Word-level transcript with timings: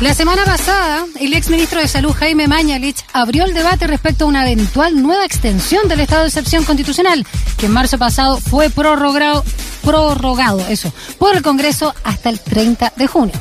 La 0.00 0.12
semana 0.12 0.44
pasada, 0.44 1.06
el 1.18 1.32
ex 1.32 1.48
ministro 1.48 1.80
de 1.80 1.88
Salud, 1.88 2.12
Jaime 2.12 2.46
Mañalich, 2.46 3.02
abrió 3.14 3.44
el 3.44 3.54
debate 3.54 3.86
respecto 3.86 4.24
a 4.24 4.28
una 4.28 4.44
eventual 4.46 5.00
nueva 5.02 5.24
extensión 5.24 5.88
del 5.88 6.00
estado 6.00 6.20
de 6.20 6.28
excepción 6.28 6.64
constitucional, 6.64 7.26
que 7.56 7.64
en 7.64 7.72
marzo 7.72 7.96
pasado 7.96 8.36
fue 8.36 8.68
prorrogado, 8.68 9.42
prorrogado 9.82 10.60
eso, 10.68 10.92
por 11.18 11.34
el 11.34 11.42
Congreso 11.42 11.94
hasta 12.04 12.28
el 12.28 12.40
30 12.40 12.92
de 12.94 13.06
junio. 13.06 13.32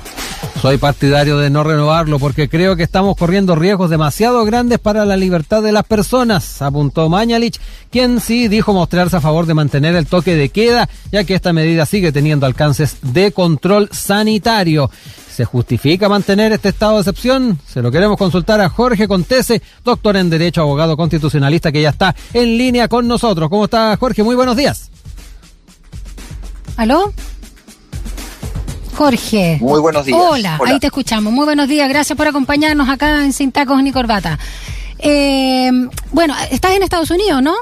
Soy 0.61 0.77
partidario 0.77 1.37
de 1.37 1.49
no 1.49 1.65
renovarlo 1.65 2.19
porque 2.19 2.47
creo 2.47 2.77
que 2.77 2.83
estamos 2.83 3.17
corriendo 3.17 3.55
riesgos 3.55 3.89
demasiado 3.89 4.45
grandes 4.45 4.79
para 4.79 5.03
la 5.03 5.17
libertad 5.17 5.61
de 5.61 5.73
las 5.73 5.83
personas, 5.83 6.61
apuntó 6.61 7.09
Mañalich, 7.09 7.59
quien 7.91 8.21
sí 8.21 8.47
dijo 8.47 8.73
mostrarse 8.73 9.17
a 9.17 9.21
favor 9.21 9.45
de 9.45 9.55
mantener 9.55 9.93
el 9.95 10.07
toque 10.07 10.35
de 10.35 10.47
queda, 10.47 10.87
ya 11.11 11.25
que 11.25 11.35
esta 11.35 11.51
medida 11.51 11.85
sigue 11.85 12.13
teniendo 12.13 12.45
alcances 12.45 12.95
de 13.01 13.33
control 13.33 13.89
sanitario. 13.91 14.89
¿Se 15.35 15.43
justifica 15.43 16.07
mantener 16.07 16.53
este 16.53 16.69
estado 16.69 16.93
de 16.93 16.99
excepción? 16.99 17.59
Se 17.67 17.81
lo 17.81 17.91
queremos 17.91 18.15
consultar 18.15 18.61
a 18.61 18.69
Jorge 18.69 19.05
Contese, 19.05 19.61
doctor 19.83 20.15
en 20.15 20.29
Derecho, 20.29 20.61
abogado 20.61 20.95
constitucionalista, 20.95 21.73
que 21.73 21.81
ya 21.81 21.89
está 21.89 22.15
en 22.33 22.57
línea 22.57 22.87
con 22.87 23.05
nosotros. 23.05 23.49
¿Cómo 23.49 23.65
está 23.65 23.97
Jorge? 23.97 24.23
Muy 24.23 24.37
buenos 24.37 24.55
días. 24.55 24.89
¿Aló? 26.77 27.11
Jorge. 28.95 29.57
Muy 29.59 29.81
buenos 29.81 30.05
días. 30.05 30.17
Hola, 30.17 30.57
ahí 30.65 30.79
te 30.79 30.87
escuchamos. 30.87 31.33
Muy 31.33 31.43
buenos 31.43 31.67
días. 31.67 31.89
Gracias 31.89 32.15
por 32.15 32.29
acompañarnos 32.29 32.87
acá 32.87 33.25
en 33.25 33.33
Sin 33.33 33.51
Tacos 33.51 33.83
ni 33.83 33.91
Corbata. 33.91 34.39
Eh, 34.99 35.69
bueno, 36.13 36.33
estás 36.49 36.77
en 36.77 36.83
Estados 36.83 37.11
Unidos, 37.11 37.43
¿no? 37.43 37.55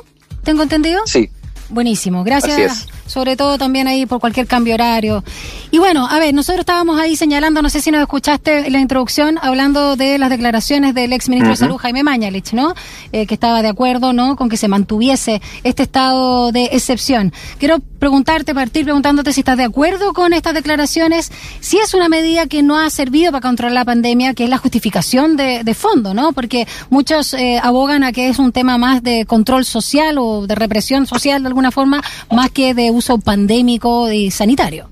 ¿Tengo 0.43 0.61
entendido? 0.61 1.01
Sí. 1.07 1.27
Buenísimo. 1.69 2.23
Gracias 2.23 2.85
sobre 3.13 3.37
todo 3.37 3.59
también 3.59 3.87
ahí 3.87 4.07
por 4.07 4.19
cualquier 4.19 4.47
cambio 4.47 4.73
horario. 4.73 5.23
Y 5.69 5.77
bueno, 5.77 6.07
a 6.09 6.17
ver, 6.17 6.33
nosotros 6.33 6.61
estábamos 6.61 6.99
ahí 6.99 7.15
señalando, 7.15 7.61
no 7.61 7.69
sé 7.69 7.79
si 7.79 7.91
nos 7.91 8.01
escuchaste 8.01 8.65
en 8.65 8.73
la 8.73 8.79
introducción, 8.79 9.37
hablando 9.41 9.95
de 9.95 10.17
las 10.17 10.31
declaraciones 10.31 10.95
del 10.95 11.13
ex 11.13 11.29
ministro 11.29 11.51
de 11.51 11.57
Salud, 11.57 11.77
Jaime 11.77 12.01
Mañalich, 12.03 12.53
¿no? 12.53 12.73
Eh, 13.11 13.27
que 13.27 13.35
estaba 13.35 13.61
de 13.61 13.67
acuerdo, 13.67 14.13
¿no? 14.13 14.35
Con 14.35 14.49
que 14.49 14.57
se 14.57 14.67
mantuviese 14.67 15.41
este 15.63 15.83
estado 15.83 16.51
de 16.51 16.69
excepción. 16.71 17.31
Quiero 17.59 17.79
preguntarte, 17.99 18.55
partir 18.55 18.83
preguntándote 18.83 19.31
si 19.31 19.41
estás 19.41 19.57
de 19.57 19.63
acuerdo 19.63 20.13
con 20.13 20.33
estas 20.33 20.55
declaraciones, 20.55 21.31
si 21.59 21.77
es 21.77 21.93
una 21.93 22.09
medida 22.09 22.47
que 22.47 22.63
no 22.63 22.77
ha 22.79 22.89
servido 22.89 23.31
para 23.31 23.41
controlar 23.41 23.73
la 23.73 23.85
pandemia, 23.85 24.33
que 24.33 24.45
es 24.45 24.49
la 24.49 24.57
justificación 24.57 25.37
de, 25.37 25.63
de 25.63 25.73
fondo, 25.75 26.13
¿no? 26.15 26.33
Porque 26.33 26.67
muchos 26.89 27.33
eh, 27.35 27.59
abogan 27.61 28.03
a 28.03 28.11
que 28.11 28.29
es 28.29 28.39
un 28.39 28.51
tema 28.51 28.77
más 28.79 29.03
de 29.03 29.25
control 29.25 29.65
social 29.65 30.17
o 30.17 30.47
de 30.47 30.55
represión 30.55 31.05
social 31.05 31.43
de 31.43 31.47
alguna 31.47 31.71
forma, 31.71 32.01
más 32.31 32.49
que 32.49 32.73
de 32.73 32.89
uso 32.91 33.02
pandémico 33.23 34.11
y 34.11 34.31
sanitario. 34.31 34.89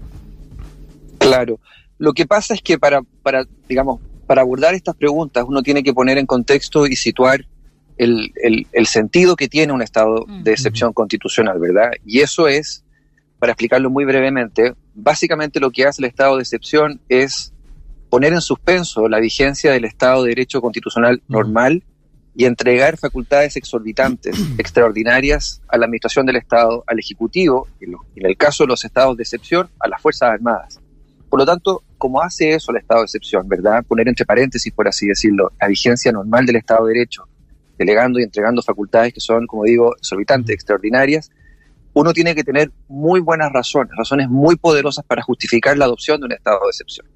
Claro. 1.17 1.59
Lo 1.97 2.13
que 2.13 2.25
pasa 2.25 2.53
es 2.53 2.61
que 2.61 2.79
para, 2.79 3.01
para, 3.23 3.45
digamos, 3.69 4.01
para 4.25 4.41
abordar 4.41 4.73
estas 4.73 4.95
preguntas 4.95 5.45
uno 5.47 5.61
tiene 5.61 5.83
que 5.83 5.93
poner 5.93 6.17
en 6.17 6.25
contexto 6.25 6.87
y 6.87 6.95
situar 6.95 7.45
el, 7.97 8.31
el, 8.71 8.85
sentido 8.87 9.35
que 9.35 9.47
tiene 9.47 9.73
un 9.73 9.81
estado 9.81 10.25
de 10.27 10.51
mm. 10.51 10.53
excepción 10.53 10.93
constitucional, 10.93 11.59
¿verdad? 11.59 11.91
Y 12.03 12.21
eso 12.21 12.47
es, 12.47 12.83
para 13.37 13.51
explicarlo 13.51 13.91
muy 13.91 14.05
brevemente, 14.05 14.73
básicamente 14.95 15.59
lo 15.59 15.69
que 15.69 15.85
hace 15.85 16.01
el 16.01 16.07
estado 16.07 16.37
de 16.37 16.41
excepción 16.41 16.99
es 17.09 17.53
poner 18.09 18.33
en 18.33 18.41
suspenso 18.41 19.07
la 19.07 19.19
vigencia 19.19 19.71
del 19.71 19.85
estado 19.85 20.23
de 20.23 20.29
derecho 20.29 20.61
constitucional 20.61 21.21
normal 21.27 21.83
y 22.35 22.45
entregar 22.45 22.97
facultades 22.97 23.57
exorbitantes, 23.57 24.37
extraordinarias 24.57 25.61
a 25.67 25.77
la 25.77 25.85
Administración 25.85 26.25
del 26.25 26.37
Estado, 26.37 26.83
al 26.87 26.99
Ejecutivo, 26.99 27.67
en 27.79 28.25
el 28.25 28.37
caso 28.37 28.63
de 28.63 28.67
los 28.67 28.85
estados 28.85 29.17
de 29.17 29.23
excepción, 29.23 29.69
a 29.79 29.87
las 29.87 30.01
Fuerzas 30.01 30.29
Armadas. 30.31 30.79
Por 31.29 31.39
lo 31.39 31.45
tanto, 31.45 31.83
como 31.97 32.21
hace 32.21 32.51
eso 32.51 32.71
el 32.71 32.77
estado 32.77 33.01
de 33.01 33.05
excepción, 33.05 33.47
¿verdad? 33.47 33.85
Poner 33.87 34.07
entre 34.07 34.25
paréntesis, 34.25 34.73
por 34.73 34.87
así 34.87 35.07
decirlo, 35.07 35.51
la 35.61 35.67
vigencia 35.67 36.11
normal 36.11 36.45
del 36.45 36.57
Estado 36.57 36.85
de 36.85 36.93
Derecho, 36.93 37.25
delegando 37.77 38.19
y 38.19 38.23
entregando 38.23 38.61
facultades 38.61 39.13
que 39.13 39.21
son, 39.21 39.47
como 39.47 39.63
digo, 39.63 39.95
exorbitantes, 39.95 40.53
extraordinarias, 40.53 41.31
uno 41.93 42.13
tiene 42.13 42.35
que 42.35 42.43
tener 42.43 42.71
muy 42.87 43.19
buenas 43.19 43.51
razones, 43.51 43.93
razones 43.95 44.29
muy 44.29 44.55
poderosas 44.55 45.05
para 45.05 45.21
justificar 45.21 45.77
la 45.77 45.85
adopción 45.85 46.19
de 46.19 46.25
un 46.25 46.31
estado 46.33 46.59
de 46.63 46.69
excepción. 46.69 47.07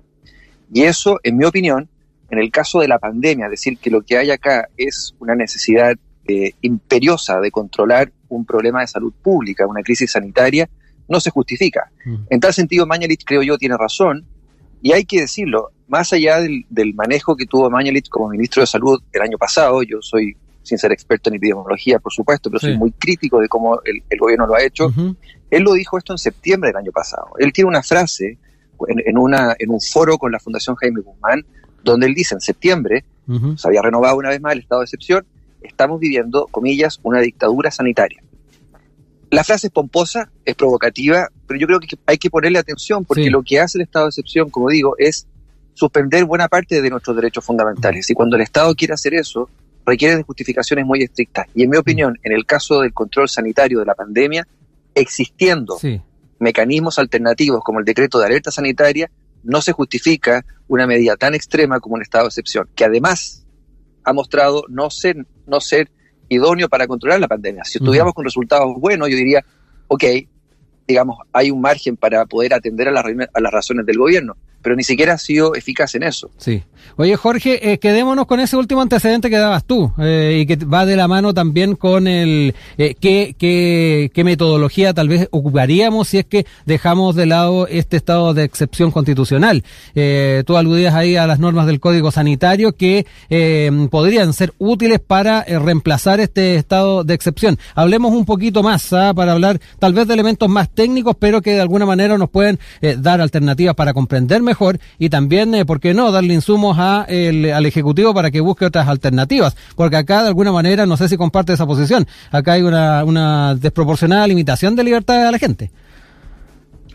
Y 0.74 0.84
eso, 0.84 1.20
en 1.24 1.38
mi 1.38 1.46
opinión, 1.46 1.90
en 2.36 2.44
el 2.44 2.52
caso 2.52 2.82
de 2.82 2.88
la 2.88 3.00
pandemia, 3.00 3.48
decir 3.48 3.78
que 3.78 3.90
lo 3.90 4.02
que 4.02 4.18
hay 4.18 4.30
acá 4.30 4.68
es 4.76 5.16
una 5.20 5.36
necesidad 5.36 5.96
eh, 6.28 6.54
imperiosa 6.62 7.40
de 7.40 7.50
controlar 7.50 8.12
un 8.28 8.46
problema 8.46 8.82
de 8.82 8.88
salud 8.88 9.14
pública, 9.24 9.66
una 9.66 9.82
crisis 9.82 10.12
sanitaria, 10.12 10.70
no 11.08 11.20
se 11.20 11.30
justifica. 11.30 11.90
Mm. 12.04 12.16
En 12.30 12.40
tal 12.40 12.54
sentido, 12.54 12.86
Mañalich, 12.86 13.24
creo 13.26 13.42
yo, 13.42 13.58
tiene 13.58 13.78
razón, 13.78 14.26
y 14.82 14.92
hay 14.92 15.06
que 15.06 15.22
decirlo, 15.22 15.72
más 15.88 16.12
allá 16.12 16.42
del, 16.42 16.94
manejo 16.94 17.36
que 17.36 17.46
tuvo 17.46 17.70
Mañalich 17.70 18.10
como 18.10 18.30
ministro 18.30 18.62
de 18.62 18.68
Salud 18.68 19.02
el 19.14 19.22
año 19.22 19.38
pasado, 19.38 19.82
yo 19.84 20.02
soy, 20.02 20.36
sin 20.64 20.78
ser 20.78 20.92
experto 20.92 21.30
en 21.30 21.38
epidemiología, 21.38 22.00
por 22.00 22.12
supuesto, 22.12 22.50
pero 22.50 22.60
soy 22.60 22.78
muy 22.78 22.92
crítico 22.92 23.40
de 23.40 23.48
cómo 23.48 23.80
el, 23.86 24.20
gobierno 24.20 24.46
lo 24.46 24.56
ha 24.56 24.64
hecho, 24.64 24.92
él 25.52 25.64
lo 25.64 25.74
dijo 25.74 25.98
esto 25.98 26.12
en 26.12 26.18
septiembre 26.18 26.70
del 26.70 26.78
año 26.78 26.92
pasado. 26.92 27.28
Él 27.40 27.54
tiene 27.54 27.70
una 27.70 27.82
frase 27.82 28.40
en, 28.88 29.18
una, 29.18 29.56
en 29.58 29.70
un 29.70 29.80
foro 29.80 30.18
con 30.18 30.32
la 30.32 30.40
Fundación 30.40 30.76
Jaime 30.76 31.02
Guzmán, 31.02 31.46
donde 31.86 32.08
él 32.08 32.14
dice 32.14 32.36
en 32.36 32.42
septiembre, 32.42 33.06
se 33.56 33.68
había 33.68 33.82
renovado 33.82 34.18
una 34.18 34.30
vez 34.30 34.42
más 34.42 34.54
el 34.54 34.60
estado 34.60 34.82
de 34.82 34.86
excepción, 34.86 35.26
estamos 35.62 36.00
viviendo, 36.00 36.48
comillas, 36.52 37.00
una 37.04 37.22
dictadura 37.22 37.72
sanitaria. 37.72 38.22
La 39.32 39.44
frase 39.44 39.68
es 39.68 39.74
pomposa, 39.74 40.30
es 40.46 40.56
provocativa, 40.56 41.30
pero 41.48 41.60
yo 41.60 41.68
creo 41.68 41.80
que 41.80 41.98
hay 42.06 42.18
que 42.18 42.30
ponerle 42.30 42.60
atención 42.60 43.04
porque 43.06 43.30
lo 43.30 43.42
que 43.42 43.60
hace 43.60 43.78
el 43.78 43.84
estado 43.84 44.06
de 44.06 44.10
excepción, 44.10 44.50
como 44.50 44.70
digo, 44.70 44.96
es 44.98 45.28
suspender 45.74 46.26
buena 46.26 46.48
parte 46.48 46.82
de 46.82 46.90
nuestros 46.90 47.16
derechos 47.16 47.44
fundamentales. 47.44 48.10
Y 48.10 48.14
cuando 48.14 48.36
el 48.36 48.44
Estado 48.44 48.74
quiere 48.76 48.94
hacer 48.94 49.14
eso, 49.14 49.50
requiere 49.86 50.16
de 50.16 50.24
justificaciones 50.24 50.86
muy 50.86 51.04
estrictas. 51.04 51.48
Y 51.54 51.64
en 51.64 51.70
mi 51.70 51.78
opinión, 51.78 52.18
en 52.24 52.32
el 52.32 52.46
caso 52.46 52.82
del 52.82 52.94
control 52.94 53.30
sanitario 53.30 53.80
de 53.80 53.86
la 53.86 53.94
pandemia, 53.94 54.48
existiendo 54.94 55.78
mecanismos 56.40 56.98
alternativos 56.98 57.62
como 57.64 57.80
el 57.80 57.86
decreto 57.86 58.20
de 58.20 58.26
alerta 58.26 58.52
sanitaria, 58.52 59.10
no 59.46 59.62
se 59.62 59.72
justifica 59.72 60.46
una 60.68 60.88
medida 60.88 61.16
tan 61.16 61.36
extrema 61.36 61.80
como 61.80 61.96
un 61.96 62.02
estado 62.02 62.26
de 62.26 62.30
excepción, 62.30 62.68
que 62.76 62.86
además 62.86 63.46
ha 64.04 64.14
mostrado 64.14 64.64
no 64.68 64.90
ser, 64.90 65.26
no 65.48 65.62
ser 65.62 65.90
idóneo 66.30 66.68
para 66.68 66.88
controlar 66.88 67.20
la 67.20 67.28
pandemia. 67.28 67.64
Si 67.64 67.78
estuviéramos 67.78 68.14
con 68.14 68.26
resultados 68.26 68.76
buenos, 68.78 69.10
yo 69.10 69.16
diría, 69.16 69.46
ok, 69.88 70.04
digamos, 70.88 71.18
hay 71.32 71.52
un 71.52 71.62
margen 71.62 71.98
para 71.98 72.26
poder 72.26 72.54
atender 72.54 72.88
a 72.90 72.92
las, 72.92 73.06
a 73.06 73.40
las 73.40 73.52
razones 73.52 73.86
del 73.86 73.98
gobierno 73.98 74.36
pero 74.66 74.76
ni 74.76 74.84
siquiera 74.84 75.14
ha 75.14 75.18
sido 75.20 75.54
eficaz 75.54 75.94
en 75.94 76.02
eso. 76.02 76.32
Sí. 76.40 76.64
Oye, 76.98 77.16
Jorge, 77.18 77.72
eh, 77.72 77.78
quedémonos 77.78 78.26
con 78.26 78.40
ese 78.40 78.58
último 78.58 78.82
antecedente 78.82 79.30
que 79.30 79.38
dabas 79.38 79.64
tú 79.64 79.92
eh, 80.00 80.40
y 80.42 80.46
que 80.48 80.56
va 80.66 80.88
de 80.88 80.96
la 80.96 81.08
mano 81.08 81.36
también 81.36 81.76
con 81.76 82.08
el 82.08 82.56
eh, 82.78 82.96
qué, 83.00 83.36
qué, 83.38 84.24
metodología 84.24 84.94
tal 84.94 85.08
vez 85.08 85.28
ocuparíamos 85.30 86.08
si 86.08 86.18
es 86.18 86.26
que 86.26 86.48
dejamos 86.66 87.16
de 87.16 87.28
lado 87.28 87.68
este 87.68 87.98
estado 87.98 88.34
de 88.34 88.44
excepción 88.44 88.90
constitucional. 88.90 89.64
Eh, 89.94 90.44
tú 90.48 90.58
aludías 90.58 90.96
ahí 90.96 91.16
a 91.16 91.28
las 91.28 91.38
normas 91.38 91.68
del 91.68 91.80
Código 91.80 92.10
Sanitario 92.10 92.72
que 92.72 93.06
podrían 93.92 94.34
ser 94.34 94.54
útiles 94.58 95.00
para 95.00 95.44
reemplazar 95.44 96.20
este 96.20 96.56
estado 96.56 97.04
de 97.04 97.14
excepción. 97.14 97.60
Hablemos 97.76 98.14
un 98.14 98.26
poquito 98.26 98.64
más 98.64 98.92
¿ah? 98.94 99.14
para 99.14 99.34
hablar 99.34 99.60
tal 99.78 99.94
vez 99.94 100.08
de 100.08 100.16
elementos 100.16 100.50
más 100.50 100.70
técnicos, 100.70 101.16
pero 101.20 101.42
que 101.42 101.52
de 101.52 101.62
alguna 101.62 101.86
manera 101.86 102.18
nos 102.18 102.30
pueden 102.30 102.58
dar 102.98 103.22
alternativas 103.22 103.76
para 103.76 103.94
comprender 103.94 104.42
mejor 104.42 104.55
y 104.98 105.10
también, 105.10 105.54
eh, 105.56 105.66
¿por 105.66 105.80
qué 105.80 105.94
no?, 105.94 106.12
darle 106.12 106.34
insumos 106.34 106.78
a 106.80 107.02
al 107.04 107.66
Ejecutivo 107.66 108.14
para 108.14 108.32
que 108.32 108.42
busque 108.42 108.66
otras 108.66 108.88
alternativas. 108.88 109.56
Porque 109.76 109.98
acá, 109.98 110.22
de 110.22 110.30
alguna 110.30 110.52
manera, 110.52 110.86
no 110.86 110.98
sé 110.98 111.10
si 111.10 111.18
comparte 111.18 111.54
esa 111.54 111.66
posición, 111.66 112.08
acá 112.32 112.54
hay 112.54 112.62
una, 112.62 113.04
una 113.04 113.56
desproporcionada 113.56 114.28
limitación 114.28 114.76
de 114.76 114.84
libertad 114.84 115.28
a 115.28 115.32
la 115.32 115.40
gente. 115.40 115.72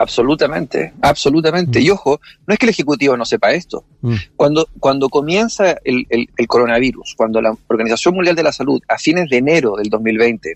Absolutamente, 0.01 0.95
absolutamente. 1.03 1.79
Mm. 1.79 1.83
Y 1.83 1.91
ojo, 1.91 2.21
no 2.47 2.55
es 2.55 2.59
que 2.59 2.65
el 2.65 2.71
Ejecutivo 2.71 3.19
no 3.19 3.27
sepa 3.27 3.53
esto. 3.53 3.85
Mm. 4.01 4.15
Cuando, 4.35 4.67
cuando 4.79 5.11
comienza 5.11 5.77
el, 5.85 6.07
el, 6.09 6.47
coronavirus, 6.47 7.15
cuando 7.19 7.43
la 7.43 7.55
Organización 7.67 8.15
Mundial 8.15 8.35
de 8.35 8.43
la 8.43 8.53
Salud, 8.53 8.81
a 8.89 8.97
fines 8.97 9.29
de 9.29 9.37
enero 9.37 9.77
del 9.77 9.91
2020, 9.91 10.55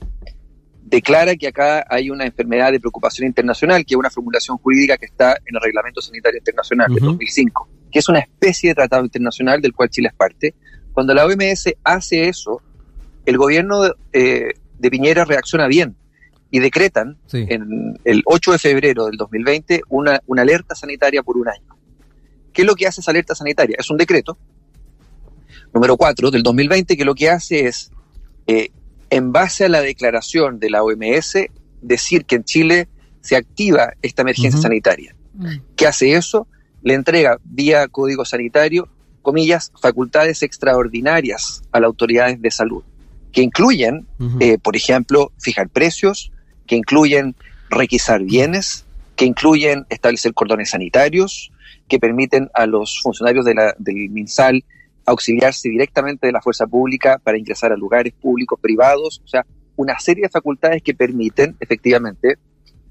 declara 0.94 1.34
que 1.34 1.48
acá 1.48 1.84
hay 1.88 2.08
una 2.08 2.24
enfermedad 2.24 2.70
de 2.70 2.78
preocupación 2.78 3.26
internacional, 3.26 3.84
que 3.84 3.94
es 3.94 3.98
una 3.98 4.10
formulación 4.10 4.56
jurídica 4.58 4.96
que 4.96 5.06
está 5.06 5.32
en 5.44 5.56
el 5.56 5.60
Reglamento 5.60 6.00
Sanitario 6.00 6.38
Internacional 6.38 6.94
de 6.94 7.00
2005, 7.00 7.68
que 7.90 7.98
es 7.98 8.08
una 8.08 8.20
especie 8.20 8.70
de 8.70 8.74
tratado 8.76 9.04
internacional 9.04 9.60
del 9.60 9.72
cual 9.72 9.90
Chile 9.90 10.08
es 10.08 10.14
parte. 10.14 10.54
Cuando 10.92 11.12
la 11.12 11.26
OMS 11.26 11.74
hace 11.82 12.28
eso, 12.28 12.62
el 13.26 13.36
gobierno 13.36 13.82
eh, 14.12 14.52
de 14.78 14.90
Piñera 14.90 15.24
reacciona 15.24 15.66
bien 15.66 15.96
y 16.50 16.60
decretan 16.60 17.18
en 17.32 17.98
el 18.04 18.22
8 18.24 18.52
de 18.52 18.58
febrero 18.58 19.06
del 19.06 19.16
2020 19.16 19.82
una, 19.88 20.20
una 20.26 20.42
alerta 20.42 20.76
sanitaria 20.76 21.24
por 21.24 21.36
un 21.36 21.48
año. 21.48 21.76
¿Qué 22.52 22.62
es 22.62 22.66
lo 22.68 22.76
que 22.76 22.86
hace 22.86 23.00
esa 23.00 23.10
alerta 23.10 23.34
sanitaria? 23.34 23.76
Es 23.80 23.90
un 23.90 23.96
decreto, 23.96 24.38
número 25.74 25.96
4 25.96 26.30
del 26.30 26.44
2020, 26.44 26.96
que 26.96 27.04
lo 27.04 27.16
que 27.16 27.30
hace 27.30 27.66
es 27.66 27.90
eh, 28.46 28.70
en 29.14 29.30
base 29.30 29.64
a 29.64 29.68
la 29.68 29.80
declaración 29.80 30.58
de 30.58 30.70
la 30.70 30.82
OMS, 30.82 31.36
decir 31.82 32.24
que 32.24 32.34
en 32.34 32.44
Chile 32.44 32.88
se 33.20 33.36
activa 33.36 33.92
esta 34.02 34.22
emergencia 34.22 34.60
sanitaria. 34.60 35.14
Mm. 35.34 35.58
¿Qué 35.76 35.86
hace 35.86 36.14
eso? 36.14 36.48
Le 36.82 36.94
entrega 36.94 37.38
vía 37.44 37.86
código 37.86 38.24
sanitario 38.24 38.88
comillas, 39.22 39.72
facultades 39.80 40.42
extraordinarias 40.42 41.62
a 41.70 41.80
las 41.80 41.86
autoridades 41.86 42.42
de 42.42 42.50
salud, 42.50 42.82
que 43.32 43.40
incluyen, 43.40 44.06
eh, 44.40 44.58
por 44.58 44.76
ejemplo, 44.76 45.32
fijar 45.38 45.68
precios, 45.68 46.32
que 46.66 46.76
incluyen 46.76 47.36
requisar 47.70 48.22
bienes, 48.22 48.84
que 49.14 49.24
incluyen 49.24 49.86
establecer 49.90 50.34
cordones 50.34 50.70
sanitarios, 50.70 51.52
que 51.88 52.00
permiten 52.00 52.50
a 52.52 52.66
los 52.66 53.00
funcionarios 53.00 53.44
de 53.44 53.54
la, 53.54 53.74
del 53.78 54.10
MinSal 54.10 54.64
auxiliarse 55.06 55.68
directamente 55.68 56.26
de 56.26 56.32
la 56.32 56.40
fuerza 56.40 56.66
pública 56.66 57.20
para 57.22 57.38
ingresar 57.38 57.72
a 57.72 57.76
lugares 57.76 58.12
públicos, 58.12 58.58
privados, 58.60 59.20
o 59.24 59.28
sea, 59.28 59.44
una 59.76 59.98
serie 59.98 60.24
de 60.24 60.28
facultades 60.28 60.82
que 60.82 60.94
permiten 60.94 61.56
efectivamente 61.60 62.38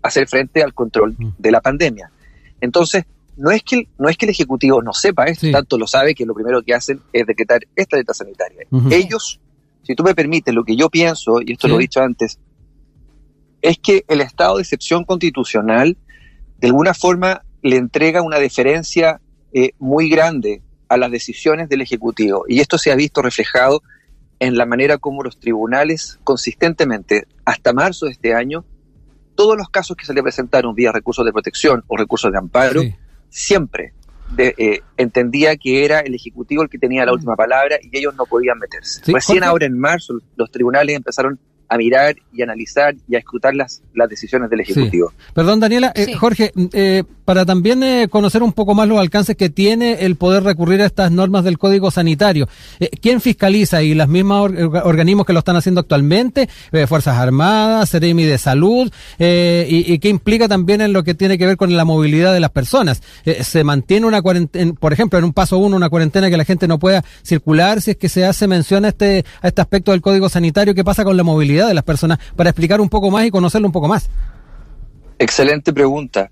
hacer 0.02 0.28
frente 0.28 0.62
al 0.62 0.74
control 0.74 1.16
de 1.38 1.52
la 1.52 1.62
pandemia. 1.62 2.12
Entonces, 2.62 3.06
no 3.36 3.52
es 3.52 3.64
que, 3.64 3.88
no 3.98 4.10
es 4.10 4.18
que 4.18 4.26
el 4.26 4.32
Ejecutivo 4.32 4.82
no 4.82 4.94
sepa 4.94 5.26
esto, 5.26 5.50
tanto 5.52 5.78
lo 5.78 5.88
sabe 5.88 6.14
que 6.14 6.26
lo 6.26 6.34
primero 6.36 6.62
que 6.62 6.74
hacen 6.74 7.02
es 7.12 7.26
decretar 7.26 7.62
esta 7.76 7.96
alerta 7.96 8.14
sanitaria. 8.14 8.68
Ellos, 8.92 9.40
si 9.82 9.96
tú 9.96 10.04
me 10.04 10.14
permites, 10.14 10.54
lo 10.54 10.64
que 10.64 10.76
yo 10.76 10.90
pienso, 10.90 11.42
y 11.42 11.54
esto 11.54 11.68
lo 11.68 11.78
he 11.78 11.80
dicho 11.80 12.02
antes, 12.02 12.38
es 13.62 13.80
que 13.80 14.04
el 14.08 14.22
estado 14.22 14.58
de 14.58 14.64
excepción 14.64 15.06
constitucional 15.06 15.98
de 16.60 16.68
alguna 16.68 16.94
forma 16.94 17.44
le 17.62 17.78
entrega 17.78 18.22
una 18.22 18.38
deferencia 18.38 19.22
eh, 19.54 19.72
muy 19.80 20.10
grande 20.10 20.62
a 20.88 20.98
las 20.98 21.12
decisiones 21.12 21.70
del 21.70 21.82
Ejecutivo. 21.82 22.46
Y 22.48 22.60
esto 22.60 22.78
se 22.78 22.92
ha 22.92 22.96
visto 22.96 23.22
reflejado 23.22 23.84
en 24.40 24.58
la 24.58 24.66
manera 24.66 24.98
como 24.98 25.24
los 25.24 25.40
tribunales 25.40 26.20
consistentemente, 26.24 27.28
hasta 27.46 27.74
marzo 27.74 28.08
de 28.08 28.12
este 28.12 28.34
año, 28.34 28.66
todos 29.36 29.58
los 29.58 29.70
casos 29.70 29.98
que 29.98 30.06
se 30.06 30.14
le 30.14 30.22
presentaron 30.22 30.76
vía 30.76 30.92
recursos 30.92 31.26
de 31.26 31.32
protección 31.32 31.84
o 31.88 31.98
recursos 31.98 32.32
de 32.32 32.38
amparo, 32.38 32.82
siempre 33.30 33.94
eh, 34.38 34.82
entendía 34.98 35.56
que 35.58 35.86
era 35.86 36.00
el 36.00 36.16
Ejecutivo 36.16 36.64
el 36.64 36.70
que 36.70 36.78
tenía 36.78 37.06
la 37.06 37.12
mm. 37.12 37.16
última 37.16 37.36
palabra 37.36 37.78
y 37.82 37.98
ellos 37.98 38.16
no 38.16 38.26
podían 38.26 38.60
meterse. 38.60 39.02
Recién 39.12 39.44
ahora 39.44 39.66
en 39.66 39.80
marzo 39.80 40.20
los 40.36 40.52
tribunales 40.52 40.96
empezaron 40.96 41.40
a 41.70 41.78
mirar 41.78 42.16
y 42.32 42.42
analizar 42.42 42.96
y 43.08 43.16
a 43.16 43.20
escrutar 43.20 43.56
las, 43.56 43.82
las 43.94 44.10
decisiones 44.10 44.50
del 44.50 44.62
Ejecutivo. 44.62 45.12
Perdón, 45.34 45.60
Daniela. 45.60 45.92
Eh, 45.96 46.14
Jorge, 46.14 46.52
eh, 46.74 47.04
para 47.26 47.46
también 47.46 47.84
eh, 47.84 48.08
conocer 48.10 48.44
un 48.44 48.54
poco 48.54 48.76
más 48.76 48.88
los 48.88 49.00
alcances 49.00 49.36
que 49.36 49.50
tiene 49.50 50.06
el 50.06 50.16
poder 50.16 50.44
recurrir 50.44 50.82
a 50.82 50.86
estas 50.86 51.12
normas 51.12 51.44
del 51.44 51.58
Código 51.58 51.92
Sanitario, 51.92 52.48
¿quién 53.02 53.22
fiscaliza? 53.22 53.82
¿Y 53.84 53.94
las 53.94 54.08
mismas 54.08 54.52
organismos 54.84 55.26
que 55.26 55.34
lo 55.34 55.40
están 55.40 55.56
haciendo 55.56 55.82
actualmente? 55.82 56.50
Fuerzas 56.88 57.18
Armadas, 57.18 57.90
Ceremi 57.90 58.24
de 58.24 58.38
Salud, 58.38 58.92
y, 59.20 60.00
qué 60.00 60.10
implica 60.10 60.48
también 60.48 60.82
en 60.82 60.94
lo 60.94 61.04
que 61.04 61.14
tiene 61.14 61.38
que 61.38 61.46
ver 61.46 61.58
con 61.58 61.76
la 61.76 61.86
movilidad 61.86 62.34
de 62.34 62.40
las 62.40 62.52
personas? 62.52 63.02
¿Se 63.42 63.64
mantiene 63.64 64.06
una 64.06 64.22
cuarentena, 64.22 64.74
por 64.74 64.94
ejemplo, 64.94 65.20
en 65.20 65.26
un 65.26 65.34
paso 65.34 65.58
uno, 65.58 65.76
una 65.76 65.90
cuarentena 65.90 66.30
que 66.30 66.38
la 66.38 66.46
gente 66.46 66.68
no 66.68 66.80
pueda 66.80 67.04
circular 67.22 67.82
si 67.82 67.92
es 67.92 67.98
que 67.98 68.10
se 68.10 68.26
hace 68.26 68.48
mención 68.48 68.86
a 68.86 68.90
este, 68.90 69.26
a 69.42 69.48
este 69.48 69.62
aspecto 69.62 69.92
del 69.92 70.02
Código 70.02 70.30
Sanitario? 70.30 70.76
¿Qué 70.76 70.84
pasa 70.84 71.04
con 71.04 71.16
la 71.16 71.24
movilidad? 71.24 71.64
de 71.68 71.74
las 71.74 71.84
personas 71.84 72.20
para 72.36 72.50
explicar 72.50 72.82
un 72.82 72.90
poco 72.90 73.12
más 73.12 73.26
y 73.26 73.32
conocerlo 73.32 73.68
un 73.68 73.72
poco 73.72 73.88
más? 73.88 74.10
Excelente 75.20 75.72
pregunta. 75.74 76.32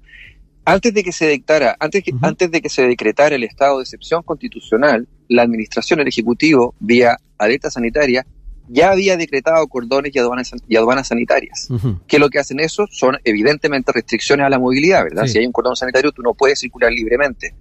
Antes 0.63 0.93
de 0.93 1.03
que 1.03 1.11
se 1.11 1.27
dictara, 1.27 1.75
antes, 1.79 2.03
antes 2.21 2.51
de 2.51 2.61
que 2.61 2.69
se 2.69 2.87
decretara 2.87 3.35
el 3.35 3.43
estado 3.43 3.77
de 3.77 3.83
excepción 3.83 4.21
constitucional, 4.23 5.07
la 5.27 5.41
administración, 5.41 5.99
el 5.99 6.07
ejecutivo, 6.07 6.75
vía 6.79 7.17
alerta 7.37 7.71
sanitaria, 7.71 8.25
ya 8.67 8.91
había 8.91 9.17
decretado 9.17 9.67
cordones 9.67 10.15
y 10.15 10.19
aduanas, 10.19 10.51
y 10.67 10.75
aduanas 10.75 11.07
sanitarias. 11.07 11.67
Que 12.07 12.19
lo 12.19 12.29
que 12.29 12.39
hacen 12.39 12.59
eso 12.59 12.87
son 12.89 13.17
evidentemente 13.23 13.91
restricciones 13.91 14.45
a 14.45 14.49
la 14.49 14.59
movilidad, 14.59 15.03
¿verdad? 15.03 15.25
Si 15.25 15.39
hay 15.39 15.45
un 15.45 15.51
cordón 15.51 15.75
sanitario, 15.75 16.11
tú 16.11 16.21
no 16.21 16.33
puedes 16.33 16.59
circular 16.59 16.91
libremente. 16.91 17.53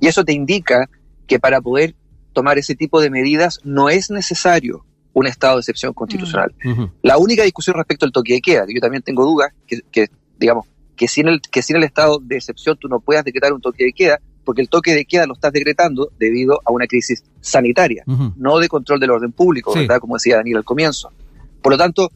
Y 0.00 0.06
eso 0.06 0.24
te 0.24 0.32
indica 0.32 0.88
que 1.26 1.38
para 1.38 1.60
poder 1.60 1.94
tomar 2.32 2.58
ese 2.58 2.74
tipo 2.74 3.00
de 3.00 3.10
medidas 3.10 3.60
no 3.64 3.90
es 3.90 4.10
necesario 4.10 4.84
un 5.12 5.26
estado 5.26 5.56
de 5.56 5.60
excepción 5.60 5.94
constitucional. 5.94 6.54
Mm, 6.62 6.84
la 7.02 7.16
única 7.16 7.42
discusión 7.42 7.74
respecto 7.76 8.04
al 8.04 8.12
toque 8.12 8.34
de 8.34 8.40
queda, 8.40 8.66
que 8.66 8.74
yo 8.74 8.80
también 8.80 9.02
tengo 9.02 9.24
dudas, 9.24 9.52
que, 9.66 10.08
digamos, 10.38 10.66
que 10.96 11.08
sin, 11.08 11.28
el, 11.28 11.40
que 11.40 11.62
sin 11.62 11.76
el 11.76 11.84
estado 11.84 12.18
de 12.18 12.36
excepción 12.36 12.76
tú 12.78 12.88
no 12.88 13.00
puedas 13.00 13.24
decretar 13.24 13.52
un 13.52 13.60
toque 13.60 13.84
de 13.84 13.92
queda, 13.92 14.20
porque 14.44 14.62
el 14.62 14.68
toque 14.68 14.94
de 14.94 15.04
queda 15.04 15.26
lo 15.26 15.34
estás 15.34 15.52
decretando 15.52 16.10
debido 16.18 16.60
a 16.64 16.72
una 16.72 16.86
crisis 16.86 17.24
sanitaria, 17.40 18.04
no 18.36 18.58
de 18.58 18.68
control 18.68 19.00
del 19.00 19.10
orden 19.10 19.32
público, 19.32 19.74
¿verdad? 19.74 19.98
Como 19.98 20.16
decía 20.16 20.36
Daniel 20.36 20.58
al 20.58 20.64
comienzo. 20.64 21.10
Por 21.62 21.72
lo 21.72 21.78
tanto, 21.78 22.10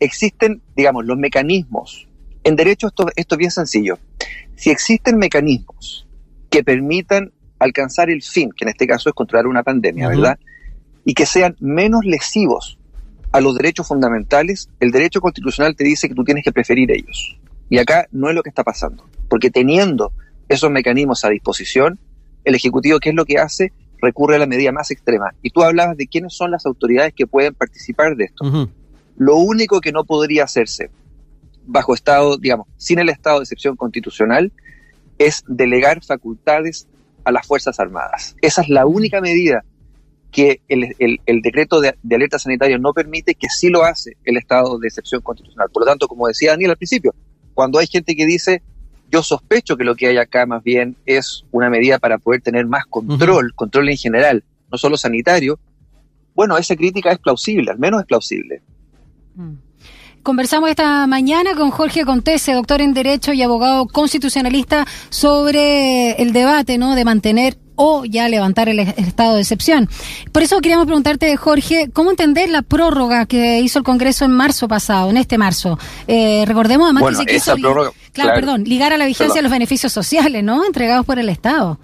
existen, 0.00 0.60
digamos, 0.76 1.04
los 1.04 1.16
mecanismos. 1.16 2.08
En 2.44 2.56
derecho 2.56 2.88
esto, 2.88 3.06
esto 3.14 3.34
es 3.34 3.38
bien 3.38 3.50
sencillo. 3.50 3.98
Si 4.56 4.70
existen 4.70 5.18
mecanismos 5.18 6.06
que 6.50 6.64
permitan 6.64 7.32
alcanzar 7.58 8.10
el 8.10 8.22
fin, 8.22 8.50
que 8.56 8.64
en 8.64 8.70
este 8.70 8.86
caso 8.86 9.08
es 9.08 9.14
controlar 9.14 9.46
una 9.46 9.62
pandemia, 9.62 10.08
¿verdad? 10.08 10.38
y 11.08 11.14
que 11.14 11.24
sean 11.24 11.56
menos 11.58 12.04
lesivos 12.04 12.78
a 13.32 13.40
los 13.40 13.56
derechos 13.56 13.88
fundamentales, 13.88 14.68
el 14.78 14.90
derecho 14.90 15.22
constitucional 15.22 15.74
te 15.74 15.84
dice 15.84 16.06
que 16.06 16.14
tú 16.14 16.22
tienes 16.22 16.44
que 16.44 16.52
preferir 16.52 16.90
ellos. 16.90 17.37
Y 17.70 17.78
acá 17.78 18.08
no 18.12 18.28
es 18.28 18.34
lo 18.34 18.42
que 18.42 18.48
está 18.48 18.64
pasando, 18.64 19.04
porque 19.28 19.50
teniendo 19.50 20.12
esos 20.48 20.70
mecanismos 20.70 21.24
a 21.24 21.28
disposición, 21.28 21.98
el 22.44 22.54
Ejecutivo, 22.54 22.98
¿qué 22.98 23.10
es 23.10 23.14
lo 23.14 23.24
que 23.24 23.38
hace? 23.38 23.72
Recurre 24.00 24.36
a 24.36 24.38
la 24.38 24.46
medida 24.46 24.72
más 24.72 24.90
extrema. 24.90 25.34
Y 25.42 25.50
tú 25.50 25.62
hablabas 25.62 25.96
de 25.96 26.06
quiénes 26.06 26.34
son 26.34 26.50
las 26.50 26.64
autoridades 26.66 27.12
que 27.12 27.26
pueden 27.26 27.54
participar 27.54 28.16
de 28.16 28.24
esto. 28.24 28.68
Lo 29.16 29.36
único 29.36 29.80
que 29.80 29.92
no 29.92 30.04
podría 30.04 30.44
hacerse 30.44 30.90
bajo 31.66 31.94
estado, 31.94 32.38
digamos, 32.38 32.66
sin 32.76 32.98
el 32.98 33.10
estado 33.10 33.38
de 33.38 33.42
excepción 33.44 33.76
constitucional, 33.76 34.52
es 35.18 35.42
delegar 35.46 36.02
facultades 36.02 36.86
a 37.24 37.32
las 37.32 37.46
Fuerzas 37.46 37.78
Armadas. 37.78 38.36
Esa 38.40 38.62
es 38.62 38.68
la 38.68 38.86
única 38.86 39.20
medida 39.20 39.64
que 40.30 40.60
el, 40.68 41.42
decreto 41.42 41.80
de, 41.80 41.94
alerta 42.10 42.38
sanitaria 42.38 42.78
no 42.78 42.92
permite, 42.92 43.34
que 43.34 43.48
sí 43.48 43.68
lo 43.68 43.84
hace 43.84 44.16
el 44.24 44.36
estado 44.36 44.78
de 44.78 44.88
excepción 44.88 45.20
constitucional. 45.20 45.68
Por 45.72 45.82
lo 45.82 45.86
tanto, 45.86 46.08
como 46.08 46.28
decía 46.28 46.52
Daniel 46.52 46.70
al 46.70 46.76
principio, 46.76 47.14
cuando 47.58 47.80
hay 47.80 47.88
gente 47.88 48.14
que 48.14 48.24
dice, 48.24 48.62
yo 49.10 49.20
sospecho 49.20 49.76
que 49.76 49.82
lo 49.82 49.96
que 49.96 50.06
hay 50.06 50.16
acá 50.16 50.46
más 50.46 50.62
bien 50.62 50.94
es 51.06 51.44
una 51.50 51.68
medida 51.68 51.98
para 51.98 52.16
poder 52.18 52.40
tener 52.40 52.66
más 52.66 52.86
control, 52.86 53.52
control 53.56 53.88
en 53.88 53.96
general, 53.96 54.44
no 54.70 54.78
solo 54.78 54.96
sanitario, 54.96 55.58
bueno, 56.36 56.56
esa 56.56 56.76
crítica 56.76 57.10
es 57.10 57.18
plausible, 57.18 57.72
al 57.72 57.80
menos 57.80 58.02
es 58.02 58.06
plausible. 58.06 58.62
Mm. 59.34 59.54
Conversamos 60.28 60.68
esta 60.68 61.06
mañana 61.06 61.54
con 61.54 61.70
Jorge 61.70 62.04
Contese, 62.04 62.52
doctor 62.52 62.82
en 62.82 62.92
Derecho 62.92 63.32
y 63.32 63.40
abogado 63.40 63.86
constitucionalista, 63.86 64.86
sobre 65.08 66.20
el 66.20 66.34
debate 66.34 66.76
¿no? 66.76 66.94
de 66.94 67.06
mantener 67.06 67.56
o 67.76 68.04
ya 68.04 68.28
levantar 68.28 68.68
el, 68.68 68.78
estado 68.80 69.36
de 69.36 69.40
excepción. 69.40 69.88
Por 70.30 70.42
eso 70.42 70.60
queríamos 70.60 70.84
preguntarte, 70.84 71.34
Jorge, 71.38 71.88
¿cómo 71.94 72.10
entender 72.10 72.50
la 72.50 72.60
prórroga 72.60 73.24
que 73.24 73.60
hizo 73.60 73.78
el 73.78 73.86
Congreso 73.86 74.26
en 74.26 74.32
marzo 74.32 74.68
pasado, 74.68 75.08
en 75.08 75.16
este 75.16 75.38
marzo? 75.38 75.78
Eh, 76.06 76.44
recordemos 76.46 76.84
además 76.84 77.04
que 77.08 77.14
se 77.14 77.24
quiso 77.24 77.56
claro, 78.12 78.34
perdón, 78.34 78.64
ligar 78.64 78.92
a 78.92 78.98
la 78.98 79.06
vigencia 79.06 79.36
de 79.36 79.42
los 79.42 79.50
beneficios 79.50 79.94
sociales, 79.94 80.44
¿no? 80.44 80.66
Entregados 80.66 81.06
por 81.06 81.18
el 81.18 81.30
Estado. 81.30 81.78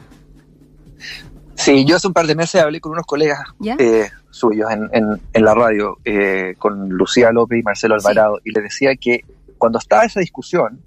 Sí, 1.64 1.87
yo 1.87 1.97
hace 1.97 2.09
un 2.09 2.12
par 2.12 2.26
de 2.26 2.35
meses 2.35 2.61
hablé 2.61 2.78
con 2.78 2.92
unos 2.92 3.06
colegas 3.06 3.38
eh, 3.78 4.11
suyos 4.28 4.71
en, 4.71 4.90
en, 5.33 5.44
la 5.44 5.54
radio, 5.54 5.97
eh, 6.04 6.54
con 6.59 6.90
Lucía 6.90 7.33
López 7.33 7.59
y 7.59 7.62
Marcelo 7.62 7.94
Alvarado, 7.94 8.38
y 8.44 8.50
les 8.50 8.64
decía 8.64 8.97
que 8.97 9.23
cuando 9.56 9.78
estaba 9.78 10.04
esa 10.04 10.21
discusión, 10.21 10.83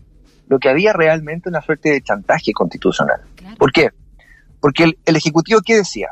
lo 0.48 0.60
que 0.60 0.69
había 0.69 0.93
realmente 0.93 1.50
una 1.50 1.63
suerte 1.63 1.89
de 1.89 2.01
chantaje 2.03 2.53
constitucional. 2.53 3.22
¿Por 3.57 3.72
qué? 3.72 3.89
Porque 4.60 4.84
el, 4.84 5.15
Ejecutivo, 5.15 5.62
¿qué 5.65 5.77
decía? 5.77 6.10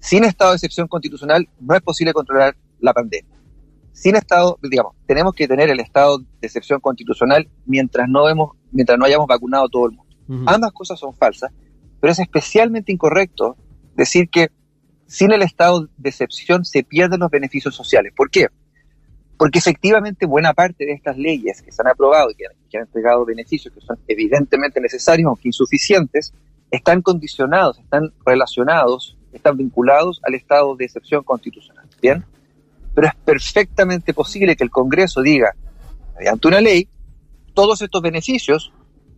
Sin 0.00 0.24
estado 0.24 0.50
de 0.50 0.56
excepción 0.56 0.88
constitucional 0.88 1.48
no 1.60 1.76
es 1.76 1.80
posible 1.80 2.12
controlar 2.12 2.56
la 2.80 2.92
pandemia. 2.92 3.36
Sin 3.92 4.16
estado, 4.16 4.58
digamos, 4.68 4.94
tenemos 5.06 5.32
que 5.32 5.46
tener 5.46 5.70
el 5.70 5.78
estado 5.78 6.18
de 6.18 6.24
excepción 6.42 6.80
constitucional 6.80 7.48
mientras 7.66 8.08
no, 8.08 8.28
hemos, 8.28 8.56
mientras 8.72 8.98
no 8.98 9.04
hayamos 9.04 9.28
vacunado 9.28 9.66
a 9.66 9.68
todo 9.68 9.86
el 9.86 9.92
mundo. 9.92 10.50
Ambas 10.50 10.72
cosas 10.72 10.98
son 10.98 11.14
falsas, 11.14 11.52
pero 12.00 12.12
es 12.12 12.18
especialmente 12.18 12.90
incorrecto 12.90 13.56
decir 13.96 14.28
que 14.28 14.50
sin 15.06 15.32
el 15.32 15.42
estado 15.42 15.88
de 15.96 16.10
excepción 16.10 16.64
se 16.64 16.82
pierden 16.82 17.20
los 17.20 17.30
beneficios 17.30 17.74
sociales. 17.74 18.12
¿Por 18.14 18.30
qué? 18.30 18.48
Porque 19.36 19.58
efectivamente 19.58 20.26
buena 20.26 20.54
parte 20.54 20.84
de 20.84 20.92
estas 20.92 21.16
leyes 21.16 21.62
que 21.62 21.70
se 21.70 21.82
han 21.82 21.88
aprobado 21.88 22.30
y 22.30 22.34
que, 22.34 22.46
han 22.76 22.84
entregado 22.84 23.24
beneficios 23.24 23.72
que 23.72 23.80
son 23.80 23.98
evidentemente 24.08 24.80
necesarios, 24.80 25.28
aunque 25.28 25.48
insuficientes, 25.48 26.34
están 26.70 27.00
condicionados, 27.00 27.78
están 27.78 28.12
relacionados, 28.24 29.16
están 29.32 29.56
vinculados 29.56 30.20
al 30.24 30.34
estado 30.34 30.76
de 30.76 30.84
excepción 30.84 31.22
constitucional. 31.22 31.86
¿Bien? 32.02 32.24
Pero 32.94 33.08
es 33.08 33.14
perfectamente 33.24 34.12
posible 34.12 34.56
que 34.56 34.64
el 34.64 34.70
Congreso 34.70 35.22
diga, 35.22 35.54
mediante 36.18 36.48
una 36.48 36.60
ley, 36.60 36.88
todos 37.54 37.80
estos 37.80 38.02
beneficios 38.02 38.72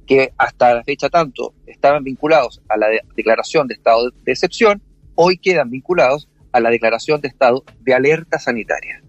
que 0.08 0.32
hasta 0.38 0.74
la 0.74 0.82
fecha 0.82 1.10
tanto 1.10 1.52
estaban 1.66 2.02
vinculados 2.02 2.62
a 2.68 2.78
la 2.78 2.86
declaración 3.14 3.68
de 3.68 3.74
estado 3.74 4.10
de 4.24 4.32
excepción, 4.32 4.80
hoy 5.14 5.36
quedan 5.36 5.68
vinculados 5.68 6.28
a 6.50 6.60
la 6.60 6.70
declaración 6.70 7.20
de 7.20 7.28
estado 7.28 7.62
de 7.80 7.92
alerta 7.92 8.38
sanitaria. 8.38 9.02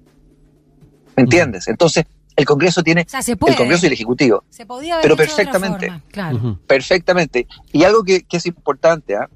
¿Me 1.15 1.23
entiendes? 1.23 1.69
Entonces, 1.69 2.05
el 2.35 2.45
Congreso 2.45 2.83
tiene, 2.83 3.07
el 3.47 3.55
Congreso 3.55 3.85
y 3.85 3.87
el 3.87 3.93
Ejecutivo. 3.93 4.43
Se 4.49 4.65
podía 4.65 4.99
pero 5.01 5.15
perfectamente, 5.15 5.89
claro. 6.11 6.59
perfectamente. 6.67 7.47
Y 7.71 7.85
algo 7.85 8.03
que, 8.03 8.25
es 8.29 8.45
importante, 8.45 9.15
¿ah? 9.15 9.29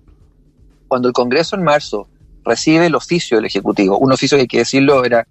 cuando 0.90 1.08
el 1.08 1.14
Congreso 1.14 1.56
en 1.56 1.64
marzo 1.64 2.10
recibe 2.44 2.88
el 2.88 2.96
oficio 2.96 3.38
del 3.38 3.46
Ejecutivo, 3.46 3.98
un 3.98 4.12
oficio 4.12 4.38
que 4.38 4.42
hay 4.42 4.48
que 4.48 4.58
decirlo 4.60 5.06
era 5.06 5.26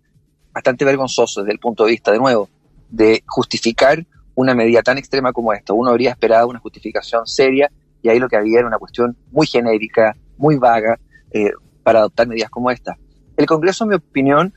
bastante 0.52 0.86
vergonzoso 0.86 1.42
desde 1.42 1.52
el 1.52 1.58
punto 1.58 1.84
de 1.84 1.90
vista, 1.90 2.10
de 2.10 2.18
nuevo, 2.18 2.48
de 2.88 3.22
justificar 3.26 4.06
una 4.34 4.54
medida 4.54 4.82
tan 4.82 4.98
extrema 4.98 5.32
como 5.32 5.52
esta. 5.52 5.72
Uno 5.72 5.90
habría 5.90 6.10
esperado 6.10 6.48
una 6.48 6.58
justificación 6.58 7.26
seria 7.26 7.70
y 8.02 8.08
ahí 8.08 8.18
lo 8.18 8.28
que 8.28 8.36
había 8.36 8.58
era 8.58 8.68
una 8.68 8.78
cuestión 8.78 9.16
muy 9.30 9.46
genérica, 9.46 10.16
muy 10.36 10.56
vaga, 10.56 10.98
eh, 11.30 11.50
para 11.82 12.00
adoptar 12.00 12.26
medidas 12.26 12.50
como 12.50 12.70
esta. 12.70 12.96
El 13.36 13.46
Congreso, 13.46 13.84
en 13.84 13.90
mi 13.90 13.96
opinión, 13.96 14.54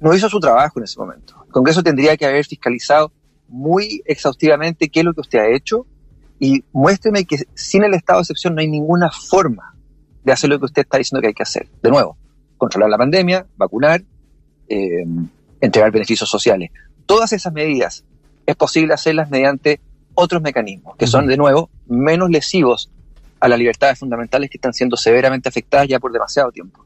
no 0.00 0.14
hizo 0.14 0.28
su 0.28 0.40
trabajo 0.40 0.78
en 0.78 0.84
ese 0.84 0.98
momento. 0.98 1.34
El 1.46 1.52
Congreso 1.52 1.82
tendría 1.82 2.16
que 2.16 2.26
haber 2.26 2.44
fiscalizado 2.44 3.12
muy 3.48 4.02
exhaustivamente 4.04 4.88
qué 4.88 5.00
es 5.00 5.04
lo 5.04 5.14
que 5.14 5.20
usted 5.20 5.38
ha 5.38 5.48
hecho 5.48 5.86
y 6.38 6.64
muéstreme 6.72 7.24
que 7.24 7.38
sin 7.54 7.84
el 7.84 7.94
estado 7.94 8.18
de 8.18 8.22
excepción 8.22 8.54
no 8.54 8.60
hay 8.60 8.68
ninguna 8.68 9.10
forma 9.10 9.74
de 10.24 10.32
hacer 10.32 10.50
lo 10.50 10.58
que 10.58 10.66
usted 10.66 10.82
está 10.82 10.98
diciendo 10.98 11.20
que 11.20 11.28
hay 11.28 11.34
que 11.34 11.42
hacer. 11.42 11.68
De 11.82 11.90
nuevo, 11.90 12.16
controlar 12.56 12.90
la 12.90 12.98
pandemia, 12.98 13.46
vacunar, 13.56 14.02
eh, 14.68 15.04
entregar 15.60 15.90
beneficios 15.90 16.28
sociales. 16.28 16.70
Todas 17.06 17.32
esas 17.32 17.52
medidas 17.52 18.04
es 18.46 18.56
posible 18.56 18.94
hacerlas 18.94 19.28
mediante 19.30 19.80
otros 20.14 20.40
mecanismos, 20.40 20.96
que 20.96 21.06
son, 21.06 21.26
de 21.26 21.36
nuevo, 21.36 21.68
menos 21.86 22.30
lesivos 22.30 22.90
a 23.40 23.48
las 23.48 23.58
libertades 23.58 23.98
fundamentales 23.98 24.48
que 24.48 24.56
están 24.56 24.72
siendo 24.72 24.96
severamente 24.96 25.48
afectadas 25.48 25.88
ya 25.88 26.00
por 26.00 26.12
demasiado 26.12 26.50
tiempo. 26.52 26.85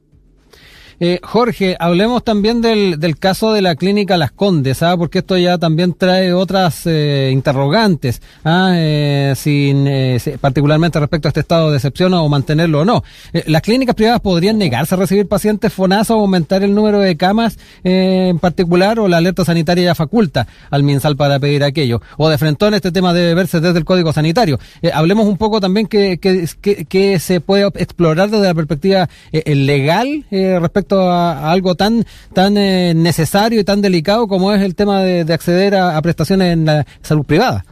Eh, 1.03 1.19
Jorge, 1.23 1.77
hablemos 1.81 2.23
también 2.25 2.61
del, 2.61 3.01
del, 3.01 3.17
caso 3.17 3.55
de 3.55 3.63
la 3.63 3.75
clínica 3.75 4.19
Las 4.19 4.33
Condes, 4.33 4.83
¿ah? 4.83 4.99
porque 4.99 5.21
esto 5.21 5.39
ya 5.39 5.57
también 5.57 5.95
trae 5.95 6.35
otras 6.35 6.83
eh, 6.85 7.31
interrogantes, 7.33 8.21
¿ah? 8.45 8.73
eh, 8.75 9.33
sin, 9.35 9.87
eh, 9.87 10.21
particularmente 10.39 11.01
respecto 11.01 11.27
a 11.27 11.31
este 11.31 11.41
estado 11.41 11.71
de 11.71 11.79
excepción 11.79 12.13
o 12.13 12.29
mantenerlo 12.29 12.81
o 12.81 12.85
no. 12.85 13.03
Eh, 13.33 13.45
¿Las 13.47 13.63
clínicas 13.63 13.95
privadas 13.95 14.21
podrían 14.21 14.59
negarse 14.59 14.95
a 14.95 14.99
recibir 14.99 15.27
pacientes 15.27 15.73
FONASA 15.73 16.15
o 16.15 16.21
aumentar 16.21 16.63
el 16.63 16.75
número 16.75 17.01
de 17.01 17.17
camas 17.17 17.59
en 17.83 18.39
particular 18.39 18.99
o 18.99 19.09
la 19.09 19.17
alerta 19.17 19.43
sanitaria 19.47 19.85
ya 19.85 19.95
faculta 19.95 20.49
al 20.69 20.83
MinSal 20.83 21.17
para 21.17 21.41
pedir 21.41 21.65
aquello? 21.65 22.03
O 22.19 22.29
de 22.29 22.37
frente 22.37 22.67
en 22.67 22.75
este 22.75 22.93
tema 22.93 23.15
debe 23.15 23.33
verse 23.33 23.61
desde 23.61 23.79
el 23.79 23.87
Código 23.87 24.13
Sanitario. 24.13 24.59
hablemos 24.93 25.27
un 25.27 25.39
poco 25.39 25.63
también 25.63 25.87
que, 25.87 26.19
que, 26.19 26.47
que, 26.61 26.85
que, 26.85 27.19
se 27.19 27.41
puede 27.41 27.67
explorar 27.77 28.29
desde 28.29 28.45
la 28.45 28.55
perspectiva 28.55 29.09
legal 29.47 30.27
respecto 30.31 30.90
a, 30.99 31.51
algo 31.51 31.75
tan 31.75 32.05
tan 32.33 32.57
eh, 32.57 32.95
necesario 32.95 33.61
y 33.61 33.65
tan 33.65 33.81
delicado 33.81 34.27
como 34.27 34.53
es 34.53 34.63
el 34.63 34.75
tema 34.75 35.03
de, 35.03 35.33
acceder 35.33 35.75
a, 35.75 36.01
prestaciones 36.03 36.53
en 36.53 36.65
la 36.65 36.87
salud 37.03 37.25
privada. 37.25 37.65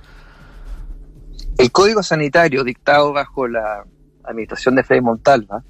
El 1.56 1.72
Código 1.72 2.02
Sanitario 2.02 2.62
dictado 2.62 3.12
bajo 3.12 3.48
la 3.48 3.84
administración 4.24 4.76
de 4.76 4.84
Freddy 4.84 5.00
Montalva, 5.00 5.64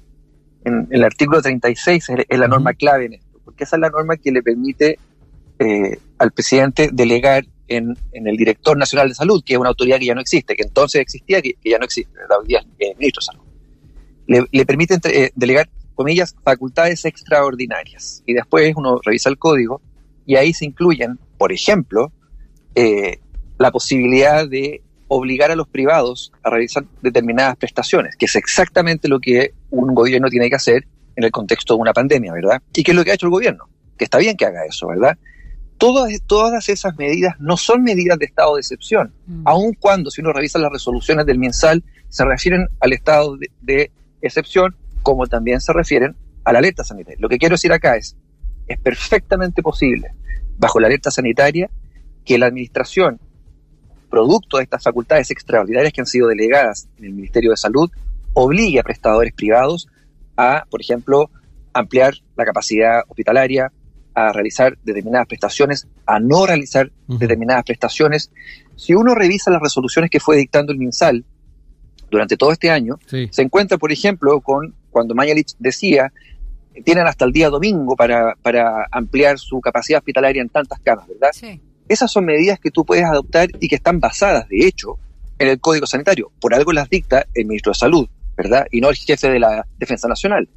en, 0.63 0.87
el 0.91 1.03
artículo 1.03 1.41
36 1.41 2.09
es, 2.27 2.39
la 2.39 2.47
norma 2.47 2.73
clave 2.73 3.05
en 3.05 3.13
esto, 3.13 3.39
porque 3.43 3.63
esa 3.63 3.77
es 3.77 3.81
la 3.81 3.89
norma 3.89 4.17
que 4.17 4.31
le 4.31 4.43
permite 4.43 4.99
eh, 5.57 5.97
al 6.17 6.31
presidente 6.31 6.89
delegar 6.91 7.45
en, 7.69 7.95
el 8.11 8.37
director 8.37 8.77
nacional 8.77 9.09
de 9.09 9.15
salud, 9.15 9.43
que 9.45 9.53
es 9.53 9.59
una 9.59 9.69
autoridad 9.69 9.99
que 9.99 10.05
ya 10.05 10.15
no 10.15 10.21
existe, 10.21 10.55
que 10.55 10.63
entonces 10.63 11.01
existía, 11.01 11.41
que, 11.41 11.55
ya 11.63 11.77
no 11.77 11.85
existe, 11.85 12.11
hoy 12.39 12.47
día 12.47 12.59
es 12.77 12.97
ministro 12.97 13.21
de 13.21 13.25
salud. 13.25 13.43
Le, 14.27 14.45
le 14.51 14.65
permite 14.65 14.99
eh, 15.05 15.31
delegar 15.35 15.69
comillas, 15.99 16.33
facultades 16.45 17.03
extraordinarias. 17.03 18.23
Y 18.25 18.33
después 18.33 18.73
uno 18.77 19.01
revisa 19.03 19.27
el 19.27 19.37
código 19.37 19.81
y 20.25 20.37
ahí 20.37 20.53
se 20.53 20.63
incluyen, 20.63 21.19
por 21.37 21.51
ejemplo, 21.51 22.13
eh, 22.73 23.19
la 23.57 23.69
posibilidad 23.69 24.47
de 24.47 24.81
obligar 25.09 25.51
a 25.51 25.57
los 25.57 25.67
privados 25.67 26.31
a 26.41 26.51
realizar 26.51 26.85
determinadas 27.01 27.57
prestaciones, 27.57 28.15
que 28.15 28.27
es 28.27 28.35
exactamente 28.37 29.09
lo 29.09 29.19
que 29.19 29.51
un 29.71 29.93
gobierno 29.93 30.29
tiene 30.29 30.49
que 30.49 30.55
hacer 30.55 30.87
en 31.17 31.25
el 31.25 31.31
contexto 31.31 31.75
de 31.75 31.81
una 31.81 31.91
pandemia, 31.91 32.31
¿verdad? 32.31 32.61
Y 32.73 32.81
que 32.81 32.91
es 32.91 32.95
lo 32.95 33.03
que 33.03 33.11
ha 33.11 33.15
hecho 33.15 33.25
el 33.25 33.31
gobierno, 33.31 33.67
que 33.97 34.05
está 34.05 34.19
bien 34.19 34.37
que 34.37 34.45
haga 34.45 34.63
eso, 34.63 34.87
¿verdad? 34.87 35.17
Todas, 35.77 36.13
todas 36.27 36.69
esas 36.69 36.95
medidas 36.97 37.35
no 37.39 37.57
son 37.57 37.83
medidas 37.83 38.17
de 38.17 38.25
estado 38.25 38.55
de 38.55 38.61
excepción, 38.61 39.11
mm. 39.27 39.41
aun 39.43 39.73
cuando 39.73 40.11
si 40.11 40.21
uno 40.21 40.31
revisa 40.31 40.59
las 40.59 40.71
resoluciones 40.71 41.25
del 41.25 41.39
MinSal 41.39 41.83
se 42.07 42.23
refieren 42.23 42.69
al 42.79 42.93
estado 42.93 43.37
de 43.59 43.91
excepción 44.21 44.73
como 45.01 45.27
también 45.27 45.61
se 45.61 45.73
refieren 45.73 46.15
a 46.43 46.53
la 46.53 46.59
alerta 46.59 46.83
sanitaria. 46.83 47.17
Lo 47.19 47.29
que 47.29 47.37
quiero 47.37 47.53
decir 47.53 47.71
acá 47.71 47.95
es, 47.95 48.17
es 48.67 48.79
perfectamente 48.79 49.61
posible, 49.61 50.11
bajo 50.57 50.79
la 50.79 50.87
alerta 50.87 51.11
sanitaria, 51.11 51.69
que 52.25 52.37
la 52.37 52.47
administración, 52.47 53.19
producto 54.09 54.57
de 54.57 54.63
estas 54.63 54.83
facultades 54.83 55.31
extraordinarias 55.31 55.93
que 55.93 56.01
han 56.01 56.07
sido 56.07 56.27
delegadas 56.27 56.87
en 56.97 57.05
el 57.05 57.13
Ministerio 57.13 57.51
de 57.51 57.57
Salud, 57.57 57.89
obligue 58.33 58.79
a 58.79 58.83
prestadores 58.83 59.33
privados 59.33 59.87
a, 60.37 60.65
por 60.69 60.81
ejemplo, 60.81 61.29
ampliar 61.73 62.15
la 62.35 62.45
capacidad 62.45 63.01
hospitalaria, 63.07 63.71
a 64.15 64.33
realizar 64.33 64.77
determinadas 64.83 65.27
prestaciones, 65.27 65.87
a 66.05 66.19
no 66.19 66.45
realizar 66.45 66.91
determinadas 67.07 67.63
prestaciones. 67.63 68.31
Si 68.75 68.93
uno 68.93 69.15
revisa 69.15 69.51
las 69.51 69.61
resoluciones 69.61 70.09
que 70.09 70.19
fue 70.19 70.35
dictando 70.35 70.71
el 70.71 70.77
MinSal 70.77 71.25
durante 72.09 72.35
todo 72.35 72.51
este 72.51 72.69
año, 72.69 72.99
se 73.07 73.41
encuentra, 73.41 73.77
por 73.77 73.91
ejemplo, 73.91 74.41
con 74.41 74.75
cuando 74.91 75.15
Mañalich 75.15 75.55
decía, 75.59 76.11
tienen 76.83 77.07
hasta 77.07 77.25
el 77.25 77.31
día 77.31 77.49
domingo 77.49 77.95
para, 77.95 78.35
para 78.41 78.87
ampliar 78.91 79.37
su 79.39 79.59
capacidad 79.61 79.99
hospitalaria 79.99 80.41
en 80.41 80.49
tantas 80.49 80.79
camas, 80.79 81.07
¿verdad? 81.07 81.29
Sí. 81.33 81.61
Esas 81.87 82.11
son 82.11 82.25
medidas 82.25 82.59
que 82.59 82.71
tú 82.71 82.85
puedes 82.85 83.05
adoptar 83.05 83.49
y 83.59 83.67
que 83.67 83.75
están 83.75 83.99
basadas, 83.99 84.47
de 84.47 84.67
hecho, 84.67 84.99
en 85.39 85.47
el 85.47 85.59
Código 85.59 85.87
Sanitario. 85.87 86.31
Por 86.39 86.53
algo 86.53 86.71
las 86.71 86.89
dicta 86.89 87.25
el 87.33 87.45
ministro 87.45 87.71
de 87.71 87.79
Salud, 87.79 88.07
¿verdad? 88.37 88.67
Y 88.71 88.81
no 88.81 88.89
el 88.89 88.95
jefe 88.95 89.29
de 89.29 89.39
la 89.39 89.65
Defensa 89.77 90.07
Nacional. 90.07 90.47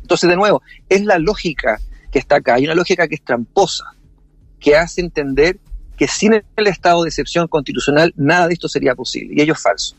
Entonces, 0.00 0.28
de 0.28 0.36
nuevo, 0.36 0.62
es 0.88 1.04
la 1.04 1.18
lógica 1.18 1.80
que 2.10 2.18
está 2.18 2.36
acá. 2.36 2.54
Hay 2.54 2.64
una 2.64 2.74
lógica 2.74 3.06
que 3.06 3.14
es 3.14 3.22
tramposa, 3.22 3.84
que 4.58 4.76
hace 4.76 5.00
entender 5.00 5.58
que 5.96 6.08
sin 6.08 6.32
el 6.34 6.66
estado 6.66 7.02
de 7.02 7.08
excepción 7.10 7.46
constitucional 7.48 8.12
nada 8.16 8.48
de 8.48 8.54
esto 8.54 8.68
sería 8.68 8.94
posible. 8.94 9.34
Y 9.36 9.40
ello 9.40 9.52
es 9.52 9.62
falso. 9.62 9.94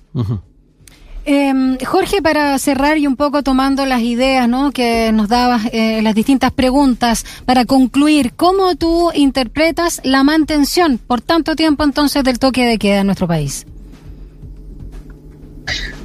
Eh, 1.26 1.78
Jorge, 1.86 2.22
para 2.22 2.58
cerrar 2.60 2.98
y 2.98 3.08
un 3.08 3.16
poco 3.16 3.44
tomando 3.44 3.86
las 3.86 4.02
ideas 4.02 4.50
¿no? 4.50 4.72
que 4.72 5.12
nos 5.14 5.30
dabas, 5.30 5.70
eh, 5.72 6.02
las 6.02 6.16
distintas 6.16 6.52
preguntas, 6.52 7.26
para 7.46 7.64
concluir, 7.64 8.34
¿cómo 8.36 8.76
tú 8.76 9.10
interpretas 9.14 10.02
la 10.04 10.24
mantención 10.24 10.98
por 10.98 11.22
tanto 11.22 11.56
tiempo 11.56 11.86
entonces 11.86 12.26
del 12.26 12.40
toque 12.40 12.66
de 12.66 12.78
queda 12.78 13.02
en 13.02 13.06
nuestro 13.06 13.28
país? 13.28 13.66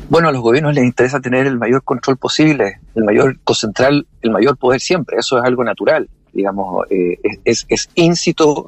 Bueno, 0.09 0.29
a 0.29 0.33
los 0.33 0.41
gobiernos 0.41 0.75
les 0.75 0.85
interesa 0.85 1.21
tener 1.21 1.47
el 1.47 1.59
mayor 1.59 1.83
control 1.83 2.17
posible, 2.17 2.79
el 2.95 3.05
mayor 3.05 3.39
concentrar 3.43 3.93
el 4.23 4.31
mayor 4.31 4.57
poder 4.57 4.81
siempre, 4.81 5.17
eso 5.19 5.37
es 5.37 5.45
algo 5.45 5.65
natural, 5.65 6.09
digamos, 6.33 6.87
eh, 6.91 7.19
es, 7.45 7.67
es 7.69 7.91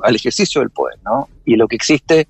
al 0.03 0.17
ejercicio 0.17 0.61
del 0.61 0.71
poder, 0.71 0.99
¿no? 1.05 1.29
Y 1.45 1.57
lo 1.57 1.69
que 1.69 1.77
existe 1.77 2.27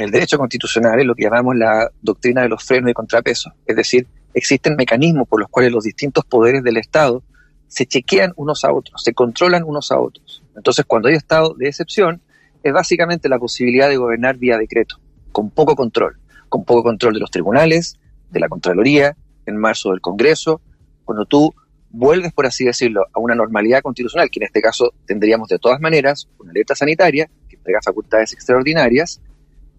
el 0.00 0.10
derecho 0.10 0.38
constitucional 0.38 1.00
es 1.00 1.06
lo 1.06 1.14
que 1.14 1.24
llamamos 1.24 1.56
la 1.56 1.90
doctrina 2.00 2.42
de 2.42 2.48
los 2.48 2.62
frenos 2.62 2.90
y 2.90 2.94
contrapesos. 2.94 3.52
Es 3.66 3.76
decir, 3.76 4.06
existen 4.34 4.76
mecanismos 4.76 5.28
por 5.28 5.40
los 5.40 5.48
cuales 5.48 5.72
los 5.72 5.84
distintos 5.84 6.24
poderes 6.24 6.62
del 6.62 6.76
Estado 6.76 7.22
se 7.66 7.86
chequean 7.86 8.32
unos 8.36 8.64
a 8.64 8.72
otros, 8.72 9.02
se 9.02 9.14
controlan 9.14 9.62
unos 9.64 9.92
a 9.92 10.00
otros. 10.00 10.42
Entonces, 10.56 10.84
cuando 10.84 11.08
hay 11.08 11.14
estado 11.14 11.54
de 11.54 11.68
excepción, 11.68 12.20
es 12.62 12.72
básicamente 12.72 13.28
la 13.28 13.38
posibilidad 13.38 13.88
de 13.88 13.96
gobernar 13.96 14.36
vía 14.36 14.58
decreto, 14.58 14.96
con 15.32 15.50
poco 15.50 15.76
control, 15.76 16.18
con 16.48 16.64
poco 16.64 16.82
control 16.82 17.14
de 17.14 17.20
los 17.20 17.30
tribunales, 17.30 17.98
de 18.30 18.40
la 18.40 18.48
Contraloría, 18.48 19.16
en 19.46 19.56
marzo 19.56 19.90
del 19.90 20.00
Congreso, 20.00 20.60
cuando 21.04 21.24
tú 21.24 21.54
vuelves, 21.90 22.32
por 22.32 22.46
así 22.46 22.64
decirlo, 22.64 23.06
a 23.12 23.18
una 23.18 23.34
normalidad 23.34 23.82
constitucional, 23.82 24.30
que 24.30 24.40
en 24.40 24.46
este 24.46 24.60
caso 24.60 24.92
tendríamos 25.06 25.48
de 25.48 25.58
todas 25.58 25.80
maneras 25.80 26.28
una 26.38 26.50
alerta 26.50 26.74
sanitaria 26.74 27.28
que 27.48 27.56
entrega 27.56 27.80
facultades 27.82 28.32
extraordinarias, 28.32 29.20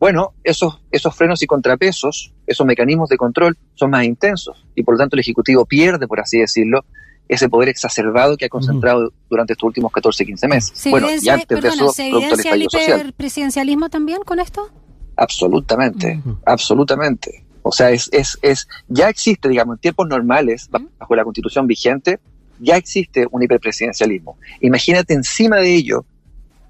bueno, 0.01 0.33
esos, 0.43 0.81
esos 0.89 1.15
frenos 1.15 1.43
y 1.43 1.45
contrapesos, 1.45 2.33
esos 2.47 2.65
mecanismos 2.65 3.07
de 3.07 3.17
control 3.17 3.55
son 3.75 3.91
más 3.91 4.03
intensos 4.03 4.65
y 4.73 4.81
por 4.81 4.95
lo 4.95 4.97
tanto 4.97 5.15
el 5.15 5.19
Ejecutivo 5.19 5.63
pierde, 5.63 6.07
por 6.07 6.19
así 6.19 6.39
decirlo, 6.39 6.83
ese 7.29 7.47
poder 7.47 7.69
exacerbado 7.69 8.35
que 8.35 8.45
ha 8.45 8.49
concentrado 8.49 9.13
durante 9.29 9.53
estos 9.53 9.67
últimos 9.67 9.91
14, 9.91 10.25
15 10.25 10.47
meses. 10.47 10.87
bueno, 10.89 11.07
y 11.21 11.29
antes 11.29 11.61
de 11.61 11.67
eso, 11.67 11.89
¿se 11.89 12.07
evidencia 12.09 12.51
el 12.51 12.63
hiperpresidencialismo 12.63 13.91
también 13.91 14.23
con 14.23 14.39
esto? 14.39 14.71
Absolutamente, 15.17 16.19
absolutamente. 16.47 17.45
O 17.61 17.71
sea, 17.71 17.91
es, 17.91 18.09
es, 18.11 18.39
es, 18.41 18.67
ya 18.87 19.07
existe, 19.07 19.49
digamos, 19.49 19.75
en 19.75 19.81
tiempos 19.81 20.07
normales, 20.07 20.67
bajo 20.71 21.15
la 21.15 21.23
constitución 21.23 21.67
vigente, 21.67 22.19
ya 22.59 22.75
existe 22.75 23.27
un 23.29 23.43
hiperpresidencialismo. 23.43 24.39
Imagínate 24.61 25.13
encima 25.13 25.57
de 25.57 25.75
ello 25.75 26.05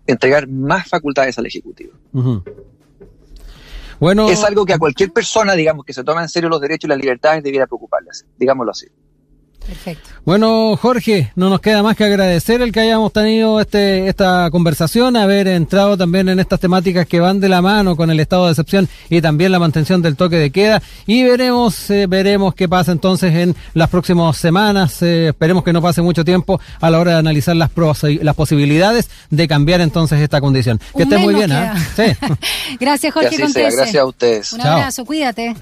entregar 0.05 0.49
más 0.49 0.89
facultades 0.89 1.37
al 1.37 1.45
Ejecutivo. 1.45 1.93
Bueno, 4.01 4.27
es 4.31 4.43
algo 4.43 4.65
que 4.65 4.73
a 4.73 4.79
cualquier 4.79 5.13
persona, 5.13 5.53
digamos, 5.53 5.85
que 5.85 5.93
se 5.93 6.03
toma 6.03 6.23
en 6.23 6.27
serio 6.27 6.49
los 6.49 6.59
derechos 6.59 6.85
y 6.85 6.87
las 6.87 6.97
libertades 6.97 7.43
debiera 7.43 7.67
preocuparles, 7.67 8.25
digámoslo 8.35 8.71
así. 8.71 8.87
Perfecto. 9.65 10.09
Bueno, 10.25 10.77
Jorge, 10.77 11.31
no 11.35 11.49
nos 11.49 11.61
queda 11.61 11.81
más 11.81 11.95
que 11.95 12.03
agradecer 12.03 12.61
el 12.61 12.71
que 12.71 12.79
hayamos 12.81 13.11
tenido 13.11 13.59
este, 13.59 14.07
esta 14.07 14.49
conversación, 14.51 15.15
haber 15.15 15.47
entrado 15.47 15.97
también 15.97 16.29
en 16.29 16.39
estas 16.39 16.59
temáticas 16.59 17.07
que 17.07 17.19
van 17.19 17.39
de 17.39 17.49
la 17.49 17.61
mano 17.61 17.95
con 17.95 18.11
el 18.11 18.19
estado 18.19 18.45
de 18.45 18.51
excepción 18.51 18.87
y 19.09 19.21
también 19.21 19.51
la 19.51 19.59
mantención 19.59 20.01
del 20.01 20.15
toque 20.15 20.37
de 20.37 20.51
queda. 20.51 20.81
Y 21.07 21.23
veremos, 21.23 21.89
eh, 21.89 22.05
veremos 22.07 22.53
qué 22.53 22.69
pasa 22.69 22.91
entonces 22.91 23.33
en 23.33 23.55
las 23.73 23.89
próximas 23.89 24.37
semanas. 24.37 25.01
Eh, 25.01 25.29
esperemos 25.29 25.63
que 25.63 25.73
no 25.73 25.81
pase 25.81 26.01
mucho 26.01 26.23
tiempo 26.23 26.59
a 26.79 26.89
la 26.89 26.99
hora 26.99 27.13
de 27.13 27.17
analizar 27.17 27.55
las, 27.55 27.71
las 28.21 28.35
posibilidades 28.35 29.09
de 29.29 29.47
cambiar 29.47 29.81
entonces 29.81 30.19
esta 30.19 30.41
condición. 30.41 30.79
Que 30.95 31.03
esté 31.03 31.17
muy 31.17 31.33
bien. 31.33 31.51
¿eh? 31.51 31.71
Sí. 31.95 32.03
gracias, 32.79 33.13
Jorge 33.13 33.37
Gracias 33.37 33.95
a 33.95 34.05
ustedes. 34.05 34.53
Un 34.53 34.61
abrazo, 34.61 35.05
cuídate. 35.05 35.55